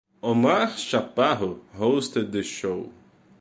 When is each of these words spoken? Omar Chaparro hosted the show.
Omar 0.23 0.69
Chaparro 0.71 1.59
hosted 1.75 2.31
the 2.31 2.41
show. 2.41 2.89